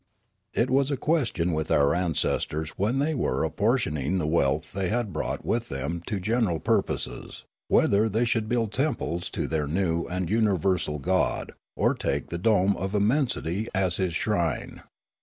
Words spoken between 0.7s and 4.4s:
was a question with our ancestors when they were apportioning the